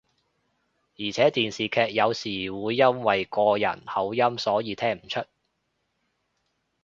[0.97, 5.23] 而且電視劇有時會因為個人口音所以聽唔出